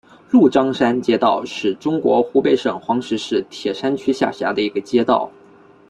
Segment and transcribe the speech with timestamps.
[0.31, 5.29] 鹿獐山街道是中国湖北省黄石市铁山区下辖的一个街道。